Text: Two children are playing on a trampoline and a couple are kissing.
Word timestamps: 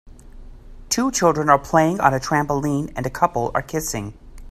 Two 0.89 1.11
children 1.11 1.47
are 1.47 1.59
playing 1.59 1.99
on 1.99 2.11
a 2.11 2.19
trampoline 2.19 2.91
and 2.95 3.05
a 3.05 3.09
couple 3.11 3.51
are 3.53 3.61
kissing. 3.61 4.17